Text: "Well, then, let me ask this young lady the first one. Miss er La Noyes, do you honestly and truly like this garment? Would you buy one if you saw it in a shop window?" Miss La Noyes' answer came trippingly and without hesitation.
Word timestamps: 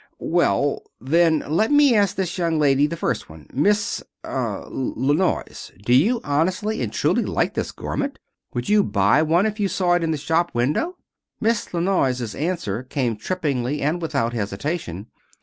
"Well, 0.17 0.81
then, 0.99 1.43
let 1.47 1.71
me 1.71 1.93
ask 1.93 2.15
this 2.15 2.35
young 2.35 2.57
lady 2.57 2.87
the 2.87 2.97
first 2.97 3.29
one. 3.29 3.45
Miss 3.53 4.01
er 4.25 4.65
La 4.67 5.13
Noyes, 5.13 5.71
do 5.85 5.93
you 5.93 6.19
honestly 6.23 6.81
and 6.81 6.91
truly 6.91 7.21
like 7.21 7.53
this 7.53 7.71
garment? 7.71 8.17
Would 8.55 8.67
you 8.67 8.81
buy 8.83 9.21
one 9.21 9.45
if 9.45 9.59
you 9.59 9.67
saw 9.67 9.93
it 9.93 10.03
in 10.03 10.11
a 10.11 10.17
shop 10.17 10.55
window?" 10.55 10.97
Miss 11.39 11.71
La 11.71 11.81
Noyes' 11.81 12.33
answer 12.33 12.81
came 12.81 13.15
trippingly 13.15 13.83
and 13.83 14.01
without 14.01 14.33
hesitation. 14.33 15.05